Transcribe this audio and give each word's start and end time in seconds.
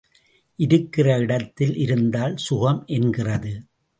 இருக்கிற 0.55 1.17
இடத்தில் 1.17 1.75
இருந்தால் 1.75 2.37
சுகம் 2.37 2.83
என்கிறது. 2.87 3.53